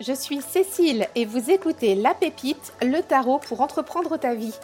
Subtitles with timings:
[0.00, 4.54] je suis Cécile et vous écoutez La Pépite, le tarot pour entreprendre ta vie.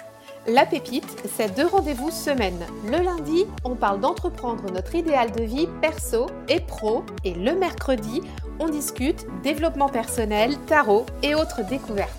[0.47, 2.65] La Pépite, c'est deux rendez-vous semaine.
[2.85, 7.03] Le lundi, on parle d'entreprendre notre idéal de vie perso et pro.
[7.25, 8.21] Et le mercredi,
[8.61, 12.11] on discute développement personnel, tarot et autres découvertes.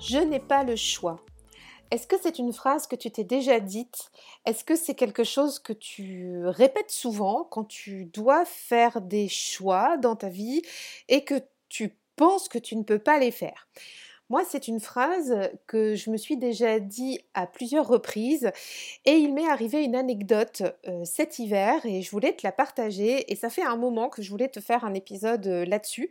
[0.00, 1.20] Je n'ai pas le choix.
[1.90, 4.10] Est-ce que c'est une phrase que tu t'es déjà dite?
[4.46, 9.96] Est-ce que c'est quelque chose que tu répètes souvent quand tu dois faire des choix
[9.98, 10.62] dans ta vie
[11.08, 13.68] et que tu penses que tu ne peux pas les faire?
[14.30, 18.50] Moi, c'est une phrase que je me suis déjà dit à plusieurs reprises
[19.04, 23.30] et il m'est arrivé une anecdote euh, cet hiver et je voulais te la partager
[23.30, 26.10] et ça fait un moment que je voulais te faire un épisode euh, là-dessus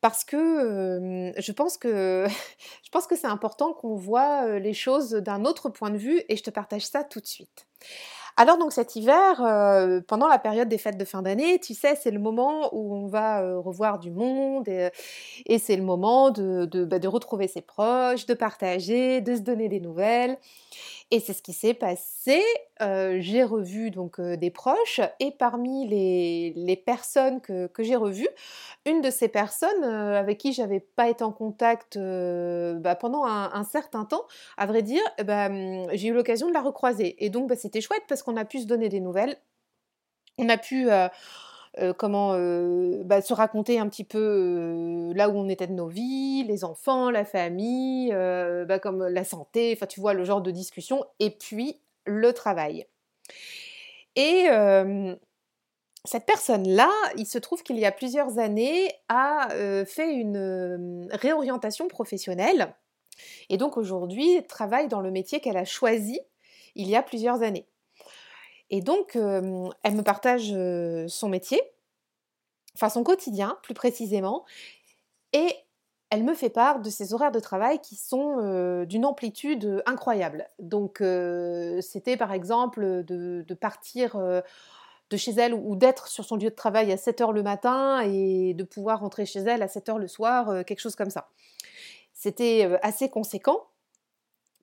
[0.00, 2.26] parce que euh, je pense que
[2.84, 6.36] je pense que c'est important qu'on voit les choses d'un autre point de vue et
[6.36, 7.68] je te partage ça tout de suite.
[8.36, 11.94] Alors donc cet hiver, euh, pendant la période des fêtes de fin d'année, tu sais,
[11.94, 16.98] c'est le moment où on va euh, revoir du monde et, c'est le moment bah,
[16.98, 20.36] de, retrouver ses proches, de partager, de se donner des nouvelles.
[21.14, 22.42] Et c'est ce qui s'est passé.
[22.82, 28.26] Euh, j'ai revu donc des proches et parmi les, personnes que, j'ai revues,
[28.84, 34.04] une de ces personnes avec qui j'avais pas été en contact bah, pendant un, certain
[34.04, 34.26] temps,
[34.56, 37.24] à vrai dire, bah, hum, j'ai eu l'occasion de la recroiser.
[37.24, 39.36] Et donc bah, c'était chouette parce qu'on a pu se donner des nouvelles.
[40.38, 40.88] On a pu
[41.98, 47.10] comment se raconter un petit peu là où on était de nos vies, les enfants,
[47.10, 48.14] la famille,
[48.82, 52.86] comme la santé, enfin tu vois le genre de discussion, et puis le travail.
[54.16, 54.46] Et
[56.04, 59.48] cette personne-là, il se trouve qu'il y a plusieurs années, a
[59.86, 62.74] fait une réorientation professionnelle
[63.48, 66.20] et donc aujourd'hui travaille dans le métier qu'elle a choisi
[66.74, 67.66] il y a plusieurs années.
[68.70, 70.54] Et donc, elle me partage
[71.10, 71.60] son métier,
[72.74, 74.44] enfin son quotidien plus précisément,
[75.32, 75.48] et
[76.10, 80.48] elle me fait part de ses horaires de travail qui sont d'une amplitude incroyable.
[80.58, 81.02] Donc,
[81.80, 84.16] c'était par exemple de, partir
[85.10, 88.00] de chez elle ou d'être sur son lieu de travail à 7 h le matin
[88.00, 91.28] et de pouvoir rentrer chez elle à 7 h le soir, quelque chose comme ça.
[92.12, 93.66] C'était assez conséquent,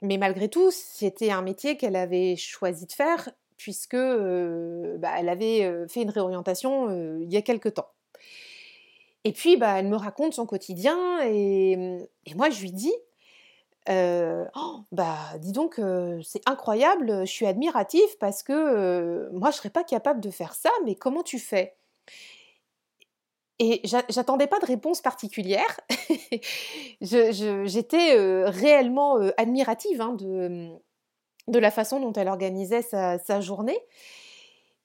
[0.01, 3.29] mais malgré tout, c'était un métier qu'elle avait choisi de faire
[3.61, 6.89] puisque bah, elle avait fait une réorientation
[7.19, 7.89] il y a quelque temps.
[9.23, 12.94] Et puis, bah, elle me raconte son quotidien et, mmh, moi, je lui dis,
[13.88, 15.79] «Oh, bah, dis donc,
[16.23, 20.71] c'est incroyable, je suis admiratif parce que moi, je serais pas capable de faire ça,
[20.85, 21.75] mais comment tu fais?
[23.59, 25.79] Et j'attendais pas de réponse particulière.
[27.01, 30.79] J'étais réellement admirative hein, de, mmh,
[31.51, 33.78] de la façon dont elle organisait sa, journée.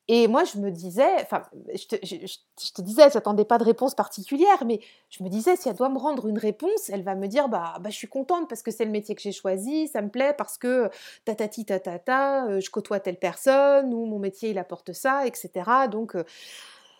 [0.09, 1.43] Et moi, je me disais, enfin,
[1.75, 4.79] je te, je, te disais, j'attendais pas de réponse particulière, mais
[5.11, 7.79] je me disais, si elle doit me rendre une réponse, elle va me dire, bah,
[7.81, 10.33] bah je suis contente parce que c'est le métier que j'ai choisi, ça me plaît
[10.39, 10.91] parce que
[11.25, 15.51] tatati tatata, euh, je côtoie telle personne, ou mon métier il apporte ça, etc.
[15.91, 16.23] Donc, euh,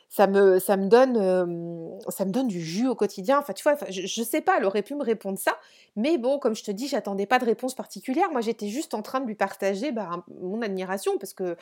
[0.09, 3.39] ça me, ça me donne, ça me donne du jus au quotidien.
[3.39, 5.57] Enfin, tu vois, je, ne sais pas, elle aurait pu me répondre ça,
[5.97, 8.31] mais bon, comme je te dis, j'attendais pas de réponse particulière.
[8.31, 11.57] Moi, j'étais juste en train de lui partager bah, mon admiration parce que,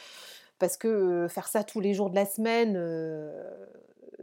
[0.58, 2.74] parce que faire ça tous les jours de la semaine,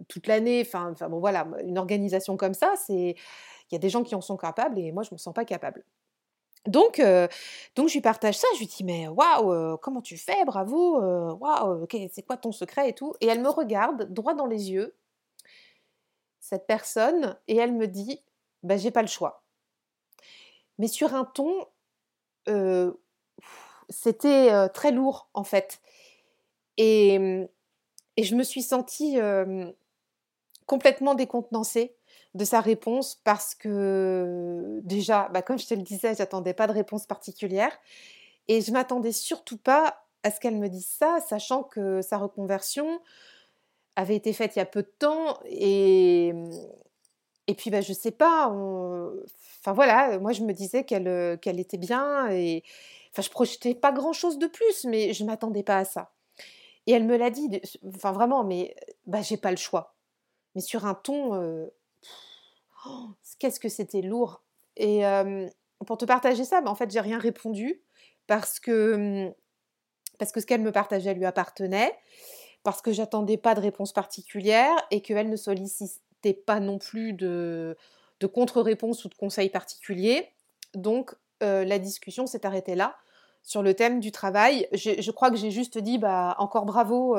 [0.07, 3.15] toute l'année, enfin, bon, voilà, une organisation comme ça, c'est,
[3.71, 5.45] il y a des gens qui en sont capables et moi, je me sens pas
[5.45, 5.83] capable.
[6.67, 7.01] Donc,
[7.75, 11.01] donc je lui partage ça, je lui dis mais waouh, comment tu fais, bravo,
[11.35, 13.13] waouh, c'est quoi ton secret et tout?
[13.19, 14.95] Et elle me regarde droit dans les yeux,
[16.39, 18.23] cette personne, et elle me dit
[18.61, 19.43] bah j'ai pas le choix.
[20.77, 21.65] Mais sur un ton,
[23.89, 25.81] c'était très lourd en fait.
[26.77, 27.15] Et,
[28.17, 29.17] et je me suis sentie
[30.67, 31.95] complètement décontenancée
[32.33, 36.71] de sa réponse parce que déjà, bah, comme je te le disais, j'attendais pas de
[36.73, 37.77] réponse particulière
[38.47, 43.01] et je m'attendais surtout pas à ce qu'elle me dise ça, sachant que sa reconversion
[43.95, 46.33] avait été faite il y a peu de temps et
[47.47, 51.77] et puis bah je sais pas, enfin voilà, moi je me disais qu'elle qu'elle était
[51.77, 52.63] bien et
[53.11, 56.11] enfin je projetais pas grand chose de plus, mais je m'attendais pas à ça.
[56.87, 57.49] Et elle me l'a dit,
[57.95, 58.75] enfin vraiment, mais
[59.07, 59.95] bah j'ai pas le choix.
[60.55, 61.33] Mais sur un ton
[62.85, 64.43] Oh, qu'est-ce que c'était lourd.
[64.77, 65.03] Et
[65.85, 67.81] pour te partager ça, bah, en fait, j'ai rien répondu
[68.27, 69.33] parce que, mmh,
[70.17, 71.93] parce que ce qu'elle me partageait lui appartenait,
[72.63, 77.75] parce que j'attendais pas de réponse particulière et qu'elle ne sollicitait pas non plus de,
[78.19, 80.29] de contre-réponse ou de conseils particuliers.
[80.75, 82.95] Donc, la discussion s'est arrêtée là
[83.43, 84.67] sur le thème du travail.
[84.73, 87.17] Je, crois que j'ai juste dit, bah, encore bravo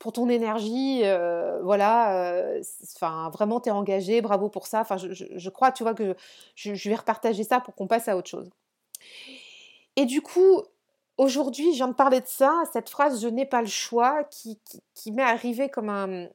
[0.00, 1.02] pour ton énergie,
[1.62, 2.34] voilà,
[2.96, 4.80] enfin vraiment t'es engagé, bravo pour ça.
[4.80, 6.16] Enfin, je, crois, tu vois, que
[6.56, 8.50] je, vais repartager ça pour qu'on passe à autre chose.
[9.96, 10.62] Et du coup,
[11.18, 14.58] aujourd'hui, je viens de parler de ça, cette phrase "je n'ai pas le choix" qui,
[15.12, 16.28] m'est arrivée comme un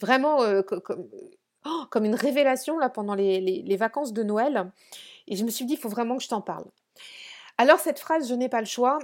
[0.00, 1.08] vraiment comme,
[1.66, 4.72] oh, comme, une révélation là pendant les vacances de Noël.
[5.28, 6.64] Et je me suis dit, il faut vraiment que je t'en parle.
[7.58, 8.98] Alors cette phrase, je n'ai pas le choix,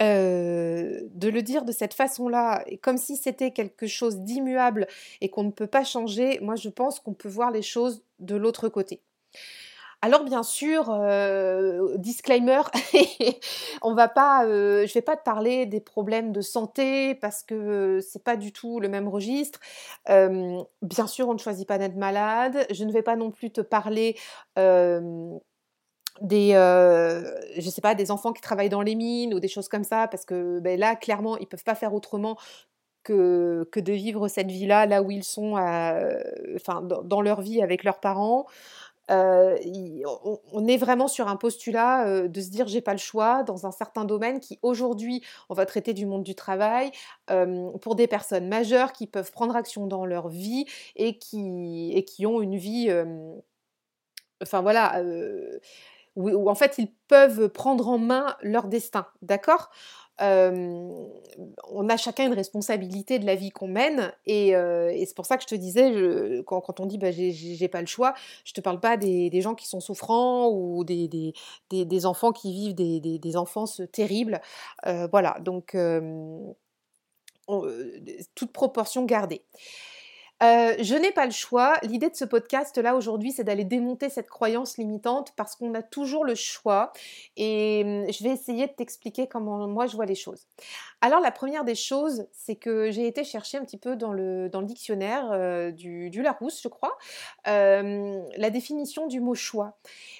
[0.00, 4.86] de le dire de cette façon-là, comme si c'était quelque chose d'immuable
[5.20, 8.36] et qu'on ne peut pas changer, moi je pense qu'on peut voir les choses de
[8.36, 9.00] l'autre côté.
[10.02, 10.94] Alors bien sûr,
[11.96, 12.60] disclaimer,
[13.82, 18.22] on va pas, je vais pas te parler des problèmes de santé parce que c'est
[18.22, 19.60] pas du tout le même registre.
[20.10, 22.66] bien sûr, on ne choisit pas d'être malade.
[22.70, 24.16] Je ne vais pas non plus te parler
[26.20, 29.84] des, je sais pas, des enfants qui travaillent dans les mines ou des choses comme
[29.84, 32.36] ça, parce que ben là, clairement, ils peuvent pas faire autrement
[33.04, 35.52] que, que de vivre cette vie-là, là où ils sont,
[36.56, 38.46] enfin, dans, leur vie avec leurs parents.
[39.08, 43.70] on, est vraiment sur un postulat de se dire j'ai pas le choix dans un
[43.70, 46.90] certain domaine qui aujourd'hui on va traiter du monde du travail
[47.82, 50.64] pour des personnes majeures qui peuvent prendre action dans leur vie
[50.96, 52.90] et qui, et qui ont une vie
[54.40, 55.02] enfin voilà
[56.16, 59.70] où, en fait ils peuvent prendre en main leur destin, d'accord?
[60.20, 64.54] On a chacun une responsabilité de la vie qu'on mène et,
[65.06, 68.14] c'est pour ça que je te disais quand, on dit bah, j'ai pas le choix
[68.44, 71.34] je te parle pas des, gens qui sont souffrants ou des,
[71.70, 74.40] des, enfants qui vivent des, enfances terribles
[75.10, 75.36] voilà.
[75.40, 75.76] Donc
[78.34, 79.42] toute proportion gardée
[80.42, 81.74] euh, je n'ai pas le choix.
[81.82, 85.82] L'idée de ce podcast là aujourd'hui, c'est d'aller démonter cette croyance limitante parce qu'on a
[85.82, 86.92] toujours le choix.
[87.36, 90.46] Et hum, je vais essayer de t'expliquer comment moi je vois les choses.
[91.04, 94.48] Alors la première des choses, c'est que j'ai été chercher un petit peu dans le,
[94.62, 96.96] dictionnaire euh, du, Larousse, je crois,
[97.46, 99.76] euh, la définition du mot choix.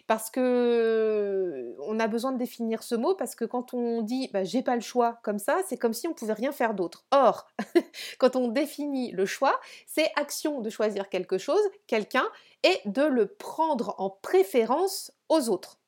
[0.09, 4.45] Parce que on a besoin de définir ce mot parce que quand on dit bah,
[4.45, 7.07] j'ai pas le choix comme ça, c'est comme si on pouvait rien faire d'autre.
[7.13, 7.47] Or,
[8.19, 12.27] quand on définit le choix, c'est action de choisir quelque chose, quelqu'un,
[12.63, 15.79] et de le prendre en préférence aux autres.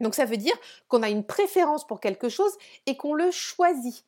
[0.00, 0.54] Donc ça veut dire
[0.88, 2.52] qu'on a une préférence pour quelque chose
[2.86, 4.04] et qu'on le choisit.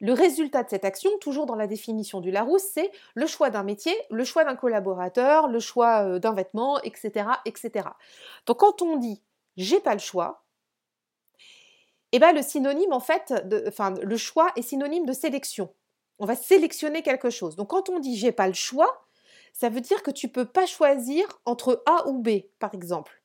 [0.00, 3.64] Le résultat de cette action, toujours dans la définition du Larousse, c'est le choix d'un
[3.64, 7.88] métier, le choix d'un collaborateur, le choix euh, d'un vêtement, etc., etc.
[8.46, 9.20] Donc quand on dit
[9.56, 10.44] j'ai pas le choix,
[12.12, 13.34] eh ben le synonyme en fait,
[13.66, 15.74] enfin le choix est synonyme de sélection.
[16.20, 17.56] On va sélectionner quelque chose.
[17.56, 19.04] Donc quand on dit j'ai pas le choix,
[19.52, 23.17] ça veut dire que tu peux pas choisir entre A ou B, par exemple.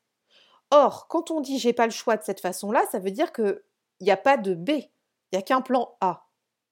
[0.76, 3.62] Or, quand on dit j'ai pas le choix de cette façon-là, ça veut dire qu'il
[4.02, 4.90] n'y a pas de B, il
[5.34, 6.26] n'y a qu'un plan A.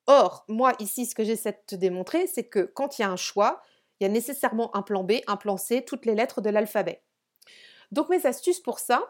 [0.07, 3.11] Or, moi ici, ce que j'essaie de te démontrer, c'est que quand il y a
[3.11, 3.61] un choix,
[3.99, 7.03] il y a nécessairement un plan B, un plan C, toutes les lettres de l'alphabet.
[7.91, 9.03] Donc mes astuces pour ça,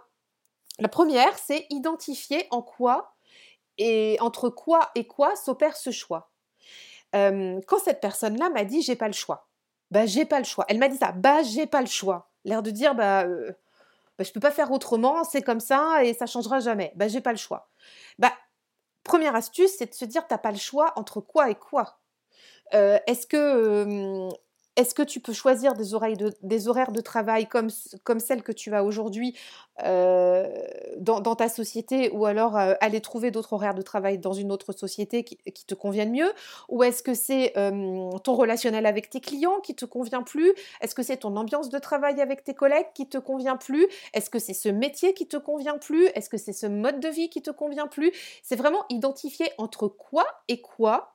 [0.78, 3.16] la première, c'est identifier en quoi
[3.78, 6.32] et entre quoi et quoi s'opère ce choix
[7.14, 9.48] quand cette personne-là m'a dit j'ai pas le choix,
[9.90, 10.66] bah j'ai pas le choix.
[10.70, 12.32] Elle m'a dit ça, bah j'ai pas le choix.
[12.46, 13.52] L'air de dire bah, euh,
[14.22, 16.94] bah, je peux pas faire autrement, c'est comme ça et ça changera jamais.
[16.96, 17.70] Bah j'ai pas le choix.
[18.20, 18.32] Bah
[19.04, 22.00] première astuce, c'est de se dire t'as pas le choix entre quoi et quoi.
[22.72, 24.30] Est-ce que
[24.82, 27.70] est-ce que tu peux choisir des, horaires de travail comme,
[28.20, 29.38] celles que tu as aujourd'hui
[29.84, 30.48] euh,
[30.98, 34.74] dans, ta société ou alors euh, aller trouver d'autres horaires de travail dans une autre
[34.74, 36.32] société qui, te conviennent mieux?
[36.70, 37.54] Ou est-ce que c'est
[38.24, 40.52] ton relationnel avec tes clients qui te convient plus?
[40.82, 43.88] Est-ce que c'est ton ambiance de travail avec tes collègues qui te convient plus?
[44.14, 46.08] Est-ce que c'est ce métier qui te convient plus?
[46.16, 48.12] Est-ce que c'est ce mode de vie qui te convient plus?
[48.42, 51.14] C'est vraiment identifier entre quoi et quoi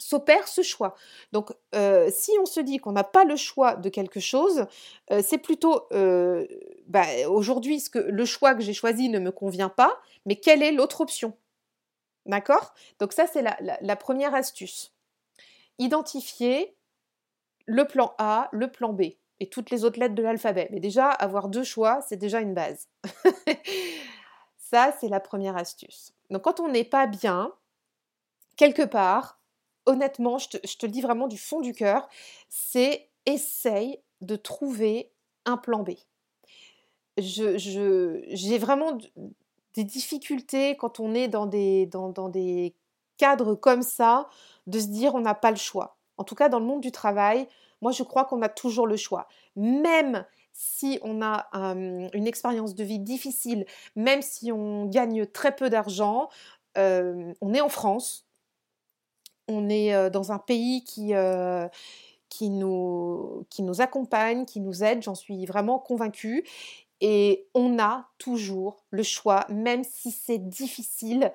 [0.00, 0.94] s'opère ce choix.
[1.32, 4.66] Donc, euh, si on se dit qu'on n'a pas le choix de quelque chose,
[5.10, 6.46] euh, c'est plutôt euh,
[6.86, 10.62] bah, aujourd'hui ce que le choix que j'ai choisi ne me convient pas, mais quelle
[10.62, 11.36] est l'autre option?
[12.26, 12.74] D'accord?
[12.98, 14.92] Donc ça, c'est la, première astuce.
[15.78, 16.74] Identifier
[17.66, 19.02] le plan A, le plan B
[19.42, 20.68] et toutes les autres lettres de l'alphabet.
[20.70, 22.88] Mais déjà, avoir deux choix, c'est déjà une base.
[24.58, 26.12] ça, c'est la première astuce.
[26.28, 27.52] Donc quand on n'est pas bien,
[28.56, 29.39] quelque part,
[29.86, 32.08] honnêtement, je te, le dis vraiment du fond du cœur,
[32.48, 35.10] c'est essaye de trouver
[35.44, 35.90] un plan B.
[37.16, 38.98] j'ai vraiment
[39.74, 42.74] des difficultés quand on est dans des, dans, des
[43.16, 44.28] cadres comme ça,
[44.66, 45.96] de se dire on n'a pas le choix.
[46.16, 47.48] En tout cas, dans le monde du travail,
[47.80, 49.26] moi je crois qu'on a toujours le choix.
[49.56, 53.64] Même si on a une expérience de vie difficile,
[53.96, 56.28] même si on gagne très peu d'argent,
[56.76, 58.26] on est en France,
[59.52, 61.12] On est dans un pays qui,
[62.48, 63.44] nous
[63.78, 66.46] accompagne, qui nous aide, j'en suis vraiment convaincue.
[67.00, 71.32] Et on a toujours le choix, même si c'est difficile,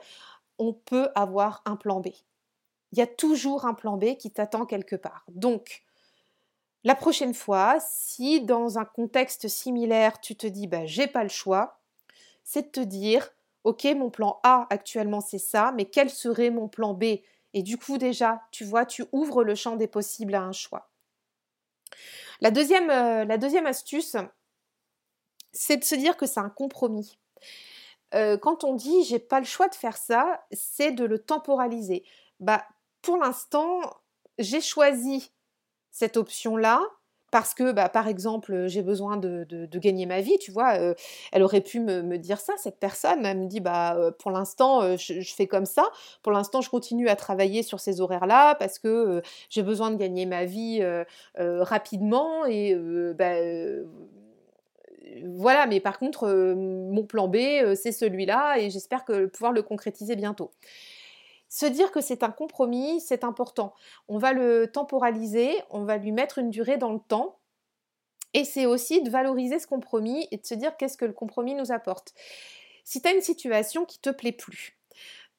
[0.60, 2.07] on peut avoir un plan B.
[2.91, 5.25] Il y a toujours un plan B qui t'attend quelque part.
[5.27, 5.84] Donc,
[6.86, 11.29] la prochaine fois, si dans un contexte similaire, tu te dis bah j'ai pas le
[11.29, 11.81] choix,
[12.43, 13.27] c'est de te dire
[13.63, 17.05] OK, mon plan A actuellement c'est ça, mais quel serait mon plan B
[17.56, 20.92] Et du coup déjà, tu vois, tu ouvres le champ des possibles à un choix.
[22.42, 24.18] La deuxième, euh, astuce,
[25.54, 27.18] c'est de se dire que c'est un compromis.
[28.14, 32.04] Euh, quand on dit j'ai pas le choix de faire ça, c'est de le temporaliser.
[32.42, 32.68] Bah,
[33.02, 33.80] pour l'instant,
[34.38, 35.32] j'ai choisi
[35.92, 36.82] cette option-là
[37.36, 40.96] parce que, bah, par exemple, j'ai besoin de, gagner ma vie, tu vois.
[41.34, 43.25] Elle aurait pu me, dire ça, cette personne.
[43.25, 45.84] Elle me dit, bah, pour l'instant, je, fais comme ça.
[46.24, 50.25] Pour l'instant, je continue à travailler sur ces horaires-là parce que j'ai besoin de gagner
[50.25, 50.82] ma vie
[51.36, 52.74] rapidement et
[53.18, 53.36] bah,
[55.25, 57.36] voilà, mais par contre, mon plan B,
[57.75, 60.51] c'est celui-là et j'espère pouvoir le concrétiser bientôt.
[61.50, 63.74] Se dire que c'est un compromis, c'est important.
[64.08, 67.38] On va le temporaliser, on va lui mettre une durée dans le temps.
[68.34, 71.56] Et c'est aussi de valoriser ce compromis et de se dire qu'est-ce que le compromis
[71.56, 72.14] nous apporte.
[72.84, 74.78] Si tu as une situation qui te plaît plus,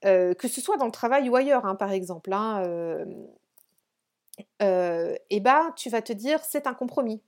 [0.04, 3.04] euh, que ce soit dans le travail ou ailleurs, hein, par exemple, hein, euh,
[4.62, 7.22] euh, eh ben, tu vas te dire c'est un compromis.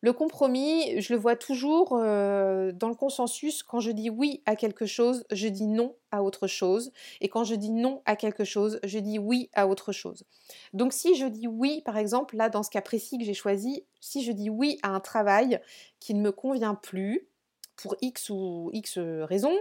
[0.00, 3.64] Le compromis, je le vois toujours euh, dans le consensus.
[3.64, 6.92] Quand je dis oui à quelque chose, je dis non à autre chose.
[7.20, 10.24] Et quand je dis non à quelque chose, je dis oui à autre chose.
[10.72, 13.84] Donc si je dis oui, par exemple, là, dans ce cas précis que j'ai choisi,
[14.00, 15.60] si je dis oui à un travail
[15.98, 17.28] qui ne me convient plus,
[17.76, 19.56] pour X ou X raisons,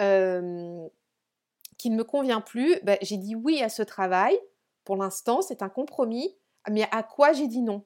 [0.00, 0.86] euh,
[1.76, 4.38] qui ne me convient plus, ben, j'ai dit oui à ce travail.
[4.84, 6.36] Pour l'instant, c'est un compromis.
[6.70, 7.84] Mais à quoi j'ai dit non?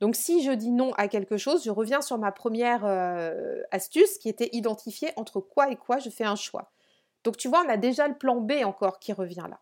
[0.00, 4.18] Donc si je dis non à quelque chose, je reviens sur ma première euh, astuce
[4.18, 6.72] qui était identifier entre quoi et quoi je fais un choix.
[7.24, 9.60] Donc tu vois, on a déjà le plan B encore qui revient là.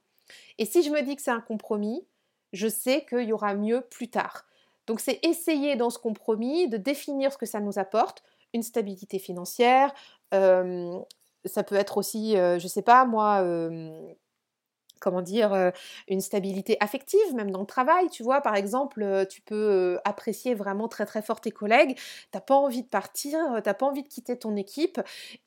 [0.59, 2.07] Et si je me dis que c'est un compromis,
[2.53, 4.47] je sais qu'il y aura mieux plus tard.
[4.87, 9.19] Donc c'est essayer dans ce compromis de définir ce que ça nous apporte, une stabilité
[9.19, 9.93] financière,
[10.33, 10.99] euh,
[11.45, 13.43] ça peut être aussi, euh, je ne sais pas moi,
[15.05, 15.71] comment dire, euh,
[16.09, 19.99] une stabilité affective, même dans le travail, tu vois, par exemple, euh, tu peux euh,
[20.05, 21.99] apprécier vraiment très très fort tes collègues,
[22.31, 24.99] t'as pas envie de partir, t'as pas envie de quitter ton équipe,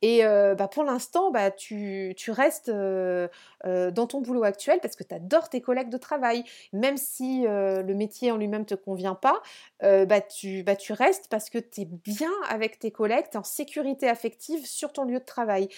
[0.03, 5.49] et bah, pour l'instant, bah, tu, restes dans ton boulot actuel parce que tu adores
[5.49, 9.41] tes collègues de travail, même si le métier en lui-même te convient pas,
[9.81, 13.39] bah, tu, bah, tu restes parce que tu es bien avec tes collègues, tu es
[13.39, 15.69] en sécurité affective sur ton lieu de travail.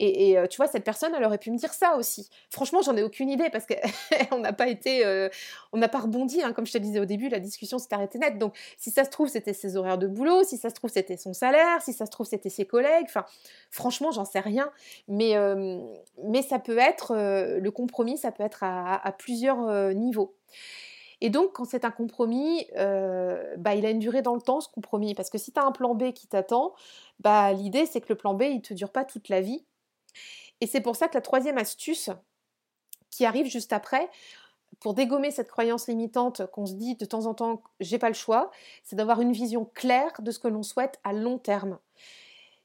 [0.00, 2.28] Et, tu vois, cette personne, elle aurait pu me dire ça aussi.
[2.50, 5.28] Franchement, j'en ai aucune idée parce qu'on n'a pas été, euh,
[5.72, 6.42] on n'a pas rebondi.
[6.42, 8.38] Hein, comme je te disais au début, la discussion s'est arrêtée net.
[8.38, 11.16] Donc, si ça se trouve, c'était ses horaires de boulot, si ça se trouve, c'était
[11.16, 13.06] son salaire, si ça se trouve, c'était ses collègues.
[13.06, 13.24] Enfin,
[13.70, 14.70] franchement, j'en sais rien.
[15.08, 15.78] Mais, euh,
[16.24, 20.36] mais ça peut être, euh, le compromis, ça peut être à, plusieurs niveaux.
[21.20, 24.68] Et donc, quand c'est un compromis, bah, il a une durée dans le temps, ce
[24.68, 25.14] compromis.
[25.14, 26.74] Parce que si tu as un plan B qui t'attend,
[27.20, 29.64] bah, l'idée, c'est que le plan B, il ne te dure pas toute la vie.
[30.60, 32.10] Et c'est pour ça que la troisième astuce,
[33.10, 34.10] qui arrive juste après,
[34.80, 38.14] pour dégommer cette croyance limitante qu'on se dit de temps en temps, j'ai pas le
[38.14, 38.50] choix,
[38.84, 41.78] c'est d'avoir une vision claire de ce que l'on souhaite à long terme.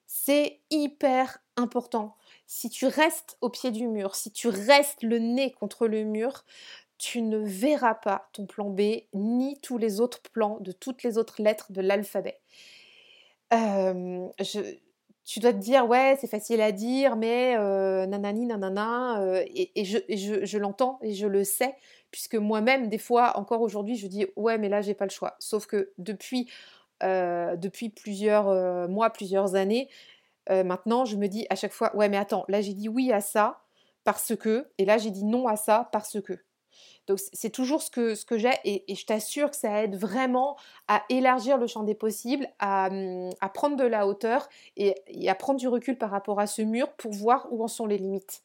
[0.06, 2.16] C'est hyper important.
[2.46, 6.46] Si tu restes au pied du mur, si tu restes le nez contre le mur,
[7.00, 8.82] tu ne verras pas ton plan B
[9.14, 12.40] ni tous les autres plans de toutes les autres lettres de l'alphabet.
[13.54, 14.28] Euh,
[15.26, 19.86] tu dois te dire ouais c'est facile à dire mais euh, nanani nanana euh, et,
[19.86, 21.76] je, l'entends et je le sais
[22.12, 25.36] puisque moi-même des fois encore aujourd'hui je dis ouais mais là j'ai pas le choix.
[25.40, 26.50] Sauf que depuis
[27.04, 29.90] euh, depuis plusieurs mois plusieurs années
[30.50, 33.22] maintenant je me dis à chaque fois ouais mais attends là j'ai dit oui à
[33.22, 33.62] ça
[34.04, 36.34] parce que et là j'ai dit non à ça parce que
[37.08, 40.58] donc c'est toujours ce que, j'ai et, je t'assure que ça aide vraiment
[40.88, 44.96] à élargir le champ des possibles, à, hum, prendre de la hauteur et,
[45.28, 47.98] à prendre du recul par rapport à ce mur pour voir où en sont les
[47.98, 48.44] limites.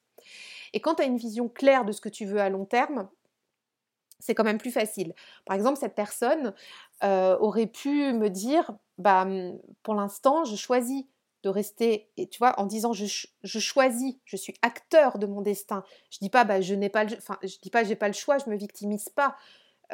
[0.72, 3.08] Et quand tu as une vision claire de ce que tu veux à long terme,
[4.18, 5.14] c'est quand même plus facile.
[5.46, 6.52] Par exemple, cette personne
[7.04, 11.04] euh, aurait pu me dire, bah, hum, pour l'instant, je choisis
[11.42, 13.06] de rester, et tu vois, en disant je,
[13.44, 15.84] choisis, je suis acteur de mon destin.
[16.10, 18.14] Je dis pas bah je n'ai pas, le, enfin je dis pas j'ai pas le
[18.14, 19.36] choix, je me victimise pas.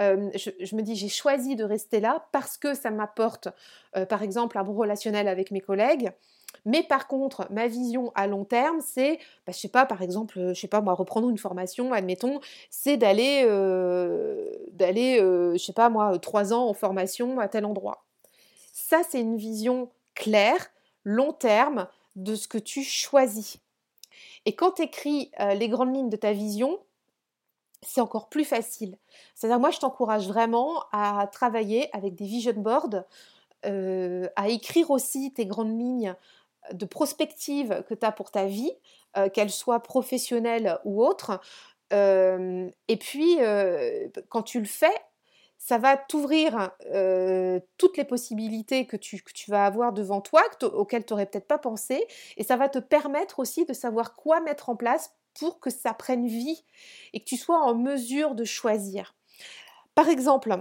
[0.01, 3.49] Euh, je, me dis j'ai choisi de rester là parce que ça m'apporte,
[3.97, 6.11] euh, par exemple, un bon relationnel avec mes collègues.
[6.65, 10.53] Mais par contre, ma vision à long terme, c'est, bah, je sais pas, par exemple,
[10.55, 13.43] je sais pas moi, reprendre une formation, admettons, c'est d'aller,
[14.73, 18.05] d'aller, je sais pas moi, trois ans en formation à tel endroit.
[18.73, 20.71] Ça, c'est une vision claire,
[21.05, 23.59] long terme, de ce que tu choisis.
[24.47, 26.79] Et quand tu écris les grandes lignes de ta vision,
[27.83, 28.97] c'est encore plus facile.
[29.35, 33.05] C'est-à-dire, moi, je t'encourage vraiment à travailler avec des vision boards,
[33.65, 36.15] à écrire aussi tes grandes lignes
[36.73, 38.73] de prospective que tu as pour ta vie,
[39.33, 41.41] qu'elle soit professionnelle ou autre.
[41.91, 43.39] et puis,
[44.29, 44.95] quand tu le fais,
[45.65, 46.73] ça va t'ouvrir
[47.79, 52.07] toutes les possibilités que tu, vas avoir devant toi, auxquelles tu n'aurais peut-être pas pensé,
[52.37, 55.95] et ça va te permettre aussi de savoir quoi mettre en place pour que ça
[55.95, 56.67] prenne vie
[57.15, 59.17] et que tu sois en mesure de choisir.
[59.95, 60.55] Par exemple,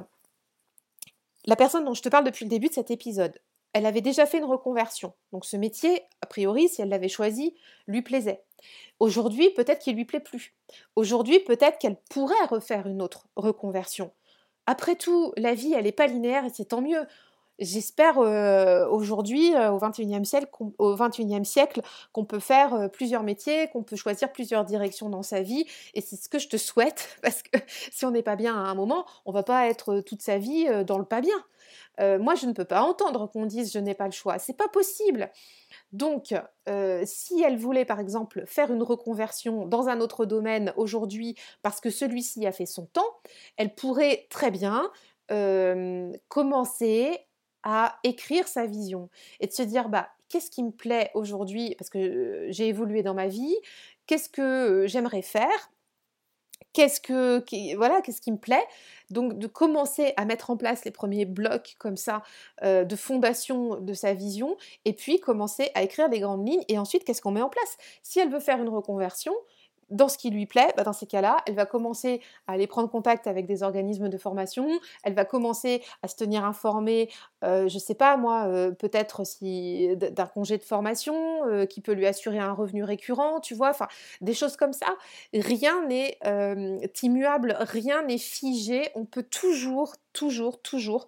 [1.47, 3.37] la personne dont je te parle depuis le début de cet épisode,
[3.73, 5.13] elle avait déjà fait une reconversion.
[5.33, 7.57] Donc ce métier, a priori, si elle l'avait choisi,
[7.87, 8.41] lui plaisait.
[9.01, 10.53] Aujourd'hui, peut-être qu'il lui plaît plus.
[10.95, 14.13] Aujourd'hui, peut-être qu'elle pourrait refaire une autre reconversion.
[14.65, 17.05] Après tout, la vie, elle n'est pas linéaire et c'est tant mieux.
[17.59, 20.47] J'espère euh, aujourd'hui, euh, au XXIe siècle,
[20.79, 20.97] au
[21.43, 21.81] siècle,
[22.11, 26.01] qu'on peut faire euh, plusieurs métiers, qu'on peut choisir plusieurs directions dans sa vie, et
[26.01, 27.59] c'est ce que je te souhaite, parce que
[27.91, 30.65] si on n'est pas bien à un moment, on va pas être toute sa vie
[30.85, 32.17] dans le pas bien.
[32.19, 34.67] moi, je ne peux pas entendre qu'on dise je n'ai pas le choix, c'est pas
[34.67, 35.29] possible.
[35.91, 36.33] Donc,
[37.05, 41.91] si elle voulait par exemple faire une reconversion dans un autre domaine aujourd'hui parce que
[41.91, 43.19] celui-ci a fait son temps,
[43.57, 44.91] elle pourrait très bien
[46.29, 47.27] commencer
[47.63, 51.75] à écrire sa vision et de se dire bah qu'est-ce qui me plaît aujourd'hui?
[51.77, 53.55] Parce que j'ai évolué dans ma vie,
[54.07, 55.71] qu'est-ce que j'aimerais faire,
[56.73, 57.43] qu'est-ce que
[57.75, 58.65] voilà qu'est-ce qui me plaît?
[59.11, 62.23] Donc de commencer à mettre en place les premiers blocs comme ça
[62.63, 67.03] de fondation de sa vision et puis commencer à écrire les grandes lignes et ensuite
[67.03, 67.77] qu'est-ce qu'on met en place?
[68.01, 69.33] Si elle veut faire une reconversion
[69.89, 72.89] dans ce qui lui plaît, bah, dans ces cas-là, elle va commencer à aller prendre
[72.89, 74.67] contact avec des organismes de formation,
[75.03, 77.09] elle va commencer à se tenir informée,
[77.43, 81.81] euh, je ne sais pas moi, euh, peut-être si d'un congé de formation euh, qui
[81.81, 83.87] peut lui assurer un revenu récurrent, tu vois, enfin
[84.21, 84.87] des choses comme ça.
[85.33, 86.17] Rien n'est
[87.01, 91.07] immuable, rien n'est figé, on peut toujours, toujours, toujours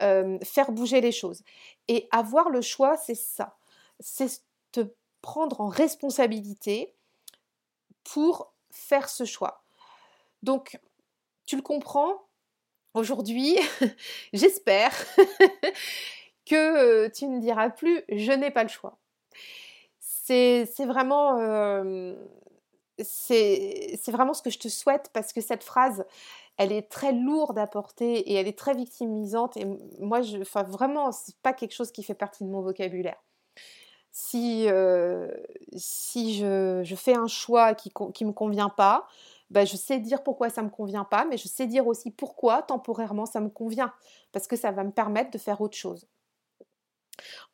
[0.00, 1.42] faire bouger les choses.
[1.86, 3.56] Et avoir le choix, c'est ça,
[4.00, 4.42] c'est
[4.72, 4.80] te
[5.20, 6.94] prendre en responsabilité
[8.04, 9.64] pour faire ce choix.
[10.42, 10.78] Donc,
[11.46, 12.22] tu le comprends,
[12.94, 13.56] aujourd'hui,
[14.32, 14.92] j'espère
[16.46, 18.98] que tu ne diras plus je n'ai pas le choix.
[19.98, 21.36] C'est vraiment,
[22.98, 26.04] c'est vraiment ce que je te souhaite parce que cette phrase,
[26.56, 29.56] elle est très lourde à porter et elle est très victimisante.
[29.56, 29.66] Et
[29.98, 33.20] moi, je, enfin, vraiment, c'est pas quelque chose qui fait partie de mon vocabulaire
[34.12, 34.68] si,
[35.74, 39.06] si je, fais un choix qui ne me convient pas,
[39.52, 42.10] bah, je sais dire pourquoi ça ne me convient pas, mais je sais dire aussi
[42.10, 43.92] pourquoi temporairement ça me convient,
[44.32, 46.08] parce que ça va me permettre de faire autre chose.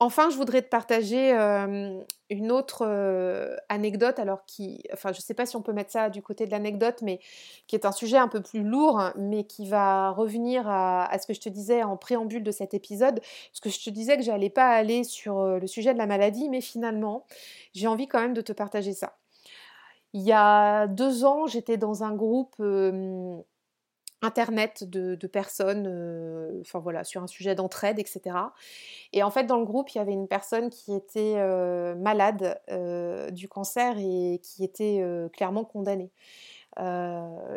[0.01, 1.33] Enfin, je voudrais te partager
[2.31, 2.87] une autre
[3.69, 6.47] anecdote, alors qui, enfin, je ne sais pas si on peut mettre ça du côté
[6.47, 7.21] de l'anecdote, mais
[7.67, 11.35] qui est un sujet un peu plus lourd, mais qui va revenir à, ce que
[11.35, 14.51] je te disais en préambule de cet épisode, parce que je te disais que j'allais
[14.51, 17.25] pas aller sur le sujet de la maladie, mais finalement,
[17.75, 19.17] j'ai envie quand même de te partager ça.
[20.15, 22.57] Il y a deux ans, j'étais dans un groupe
[24.23, 28.37] internet de, personnes, euh, voilà, sur un sujet d'entraide, etc.
[29.13, 32.61] Et en fait, dans le groupe, il y avait une personne qui était euh, malade
[32.71, 36.11] euh, du cancer et qui était clairement condamnée.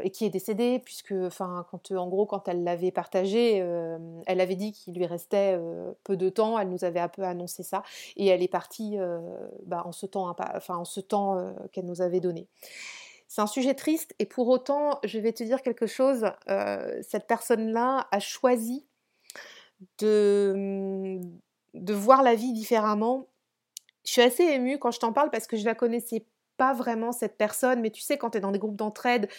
[0.04, 3.58] et qui est décédée puisque, enfin, quand en gros, quand elle l'avait partagé,
[4.26, 5.60] elle avait dit qu'il lui restait
[6.04, 6.58] peu de temps.
[6.58, 7.84] Elle nous avait un peu annoncé ça
[8.18, 8.98] et elle est partie
[9.66, 10.36] bah, en ce temps,
[10.70, 12.48] en ce temps qu'elle nous avait donné.
[13.32, 17.28] C'est un sujet triste et pour autant, je vais te dire quelque chose, euh, cette
[17.28, 18.86] personne-là a choisi
[20.00, 21.18] de,
[21.74, 23.30] de voir la vie différemment.
[24.04, 26.26] Je suis assez émue quand je t'en parle parce que je la connaissais
[26.58, 29.30] pas vraiment cette personne, mais tu sais, quand tu es dans des groupes d'entraide,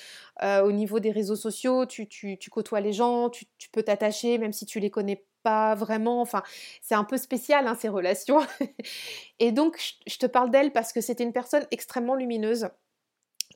[0.43, 4.55] euh, au niveau des réseaux sociaux, tu, tu, côtoies les gens, tu, peux t'attacher même
[4.55, 6.23] si tu les connais pas vraiment.
[6.23, 6.43] Enfin,
[6.81, 8.41] c'est un peu spécial hein, ces relations.
[9.39, 12.71] et donc, je te parle d'elle parce que c'était une personne extrêmement lumineuse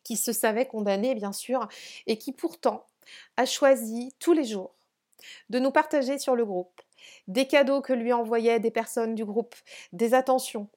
[0.07, 1.66] qui se savait condamné bien sûr,
[2.07, 2.87] et qui pourtant
[3.37, 4.73] a choisi tous les jours
[5.51, 6.81] de nous partager sur le groupe
[7.27, 9.57] des cadeaux que lui envoyaient des personnes du groupe,
[9.92, 10.69] des attentions,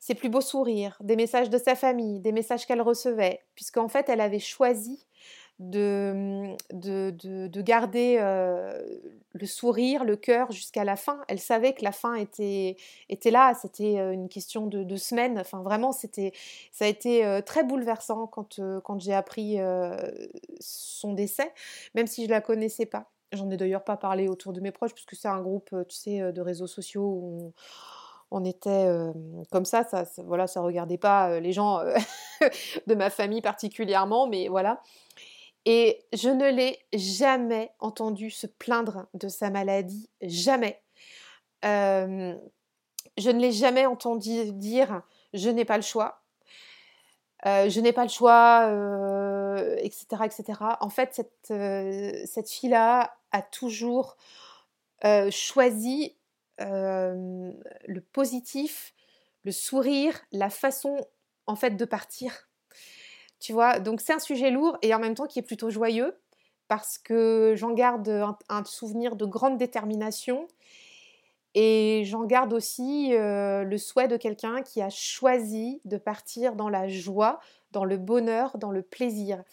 [0.00, 4.08] ses plus beaux sourires, des messages de sa famille, des messages qu'elle recevait, puisqu'en fait
[4.08, 5.06] elle avait choisi
[5.60, 11.20] de, de, garder le sourire, le cœur jusqu'à la fin.
[11.28, 12.76] Elle savait que la fin était,
[13.08, 15.38] était là, c'était une question de, de semaines.
[15.38, 16.32] Enfin, vraiment, c'était,
[16.72, 19.58] ça a été très bouleversant quand, quand j'ai appris
[20.60, 21.52] son décès,
[21.94, 23.10] même si je ne la connaissais pas.
[23.32, 26.32] J'en ai d'ailleurs pas parlé autour de mes proches, puisque c'est un groupe, tu sais,
[26.32, 27.52] de réseaux sociaux où
[28.30, 28.88] on, était
[29.52, 31.80] comme ça, ça, ça, voilà, ça regardait pas les gens
[32.86, 34.80] de ma famille particulièrement, mais voilà.
[35.66, 40.82] Et je ne l'ai jamais entendu se plaindre de sa maladie, jamais.
[41.62, 42.36] je
[43.30, 46.22] ne l'ai jamais entendu dire je n'ai pas le choix,
[47.44, 48.68] je n'ai pas le choix,
[49.78, 50.44] etc., etc.
[50.80, 54.16] En fait, cette, cette fille-là a toujours
[55.30, 56.14] choisi
[56.58, 58.94] le positif,
[59.44, 61.06] le sourire, la façon
[61.46, 62.48] en fait de partir.
[63.44, 66.16] Tu vois, donc c'est un sujet lourd et en même temps qui est plutôt joyeux
[66.66, 68.08] parce que j'en garde
[68.48, 70.48] un, souvenir de grande détermination
[71.54, 76.88] et j'en garde aussi le souhait de quelqu'un qui a choisi de partir dans la
[76.88, 77.38] joie,
[77.70, 79.44] dans le bonheur, dans le plaisir.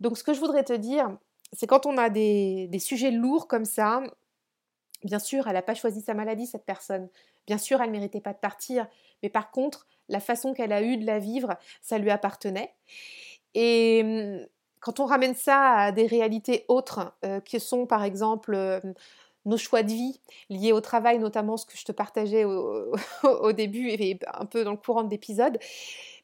[0.00, 1.16] Donc ce que je voudrais te dire,
[1.54, 4.02] c'est quand on a des, des sujets lourds comme ça,
[5.04, 7.08] bien sûr, elle n'a pas choisi sa maladie, cette personne.
[7.46, 8.86] Bien sûr, elle ne méritait pas de partir.
[9.22, 12.74] Mais par contre, la façon qu'elle a eue de la vivre, ça lui appartenait.
[13.54, 14.46] Et hum,
[14.80, 18.80] quand on ramène ça à des réalités autres, euh, qui sont par exemple euh,
[19.46, 23.88] nos choix de vie liés au travail, notamment ce que je te partageais au, début
[23.90, 25.58] et un peu dans le courant de l'épisode,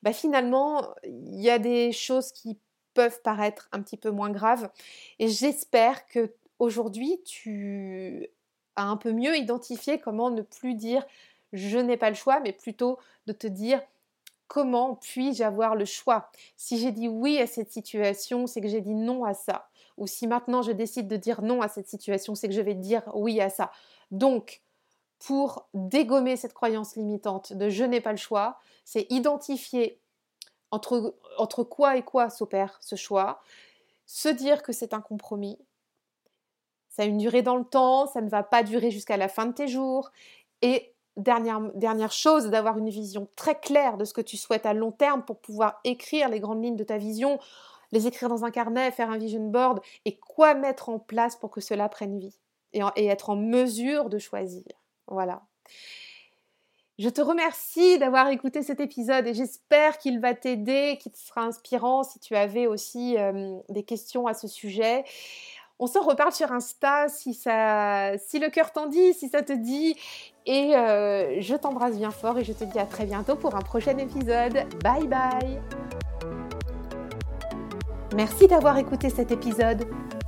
[0.03, 2.59] bah finalement, il y a des choses qui
[2.95, 4.71] peuvent paraître un petit peu moins graves.
[5.19, 8.29] Et j'espère que aujourd'hui, tu
[8.85, 11.05] un peu mieux identifié comment ne plus dire
[11.53, 13.81] je n'ai pas le choix, mais plutôt de te dire
[14.49, 18.81] comment puis-je avoir le choix Si j'ai dit oui à cette situation, c'est que j'ai
[18.81, 19.69] dit non à ça.
[19.97, 22.75] Ou si maintenant je décide de dire non à cette situation, c'est que je vais
[22.75, 23.71] dire oui à ça.
[24.11, 24.63] Donc,
[25.21, 30.01] pour dégommer cette croyance limitante de je n'ai pas le choix, c'est identifier
[30.71, 33.43] entre quoi et quoi s'opère ce choix,
[34.07, 35.59] se dire que c'est un compromis,
[37.01, 39.47] ça a une durée dans le temps, ça ne va pas durer jusqu'à la fin
[39.47, 40.11] de tes jours,
[40.61, 44.93] et Dernière, chose, d'avoir une vision très claire de ce que tu souhaites à long
[44.93, 47.39] terme pour pouvoir écrire les grandes lignes de ta vision,
[47.93, 51.51] les écrire dans un carnet, faire un vision board et quoi mettre en place pour
[51.51, 52.39] que cela prenne vie
[52.73, 54.65] et, et être en mesure de choisir.
[55.09, 55.43] Voilà.
[57.01, 61.43] Je te remercie d'avoir écouté cet épisode et j'espère qu'il va t'aider, qu'il te sera
[61.43, 65.05] inspirant si tu avais aussi euh, des questions à ce sujet.
[65.83, 69.55] On s'en reparle sur Insta si, ça, si le cœur t'en dit, si ça te
[69.55, 69.97] dit.
[70.45, 73.63] Et euh, je t'embrasse bien fort et je te dis à très bientôt pour un
[73.63, 74.67] prochain épisode.
[74.85, 75.61] Bye bye
[78.15, 79.87] Merci d'avoir écouté cet épisode.